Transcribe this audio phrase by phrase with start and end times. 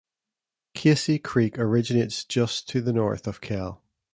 [0.73, 3.83] Casey Creek originates just to the north of Kell.